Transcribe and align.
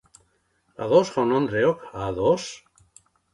Ados 0.85 1.11
jaun-andreok 1.17 1.85
ados! 2.07 2.49